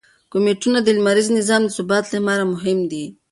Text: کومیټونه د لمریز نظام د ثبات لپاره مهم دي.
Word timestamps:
کومیټونه 0.31 0.79
د 0.83 0.87
لمریز 0.97 1.27
نظام 1.39 1.61
د 1.65 1.69
ثبات 1.77 2.05
لپاره 2.15 2.43
مهم 2.53 2.79
دي. 2.91 3.05